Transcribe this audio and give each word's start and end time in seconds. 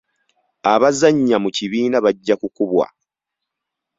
Abazannya 0.73 1.37
mu 1.43 1.49
kibiina 1.57 1.97
bajja 2.05 2.35
kukubwa. 2.41 2.85